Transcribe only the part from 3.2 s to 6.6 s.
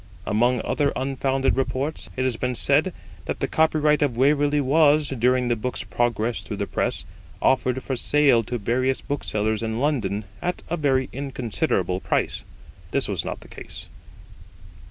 that the copyright of Waverley was, during the book's progress through